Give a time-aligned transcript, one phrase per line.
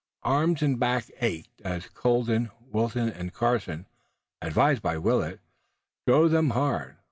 [0.23, 3.85] Arms and backs ached as Colden, Wilton and Carson,
[4.41, 5.39] advised by Willet,
[6.07, 6.97] drove them hard.